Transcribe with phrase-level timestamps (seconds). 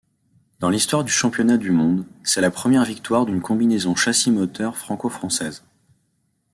[0.59, 5.63] Dans l'histoire du championnat du monde, c'est la première victoire d'une combinaison châssis-moteur franco-française.